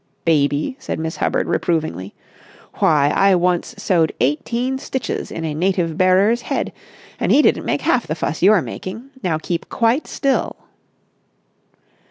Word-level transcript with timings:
"Baby!" 0.25 0.75
said 0.79 0.97
Miss 0.97 1.17
Hubbard 1.17 1.47
reprovingly. 1.47 2.15
"Why, 2.79 3.11
I 3.15 3.35
once 3.35 3.75
sewed 3.77 4.15
eighteen 4.19 4.79
stitches 4.79 5.29
in 5.31 5.45
a 5.45 5.53
native 5.53 5.95
bearer's 5.95 6.41
head, 6.41 6.73
and 7.19 7.31
he 7.31 7.43
didn't 7.43 7.65
make 7.65 7.81
half 7.81 8.07
the 8.07 8.15
fuss 8.15 8.41
you're 8.41 8.63
making. 8.63 9.11
Now, 9.21 9.37
keep 9.37 9.69
quite 9.69 10.07
still." 10.07 10.55